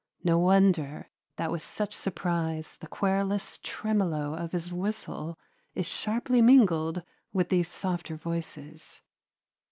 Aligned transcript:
No 0.23 0.39
wonder 0.39 1.11
that 1.37 1.51
with 1.51 1.61
such 1.61 1.93
surprise 1.93 2.75
the 2.77 2.87
querulous 2.87 3.59
tremolo 3.61 4.33
of 4.33 4.51
his 4.51 4.73
whistle 4.73 5.37
is 5.75 5.85
sharply 5.85 6.41
mingled 6.41 7.03
with 7.33 7.49
these 7.49 7.67
softer 7.67 8.15
voices. 8.17 9.03